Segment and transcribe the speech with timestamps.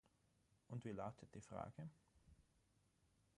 [0.69, 1.87] Und wie lautet die Frage?